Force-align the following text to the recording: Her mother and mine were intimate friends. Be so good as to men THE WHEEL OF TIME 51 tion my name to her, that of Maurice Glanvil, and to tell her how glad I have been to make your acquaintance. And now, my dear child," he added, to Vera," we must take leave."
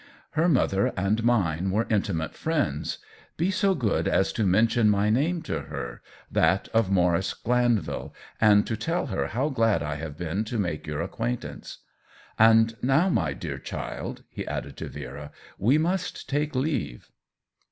Her 0.31 0.49
mother 0.49 0.91
and 0.97 1.23
mine 1.23 1.69
were 1.69 1.85
intimate 1.87 2.33
friends. 2.33 2.97
Be 3.37 3.51
so 3.51 3.75
good 3.75 4.07
as 4.07 4.33
to 4.33 4.45
men 4.47 4.65
THE 4.65 4.65
WHEEL 4.65 4.65
OF 4.65 4.65
TIME 4.65 4.65
51 4.65 4.67
tion 4.71 4.89
my 4.89 5.09
name 5.11 5.41
to 5.43 5.61
her, 5.61 6.01
that 6.31 6.67
of 6.69 6.89
Maurice 6.89 7.35
Glanvil, 7.35 8.11
and 8.41 8.65
to 8.65 8.75
tell 8.75 9.05
her 9.05 9.27
how 9.27 9.49
glad 9.49 9.83
I 9.83 9.97
have 9.97 10.17
been 10.17 10.43
to 10.45 10.57
make 10.57 10.87
your 10.87 11.01
acquaintance. 11.01 11.83
And 12.39 12.75
now, 12.81 13.09
my 13.09 13.33
dear 13.33 13.59
child," 13.59 14.23
he 14.29 14.47
added, 14.47 14.75
to 14.77 14.89
Vera," 14.89 15.29
we 15.59 15.77
must 15.77 16.27
take 16.27 16.55
leave." 16.55 17.11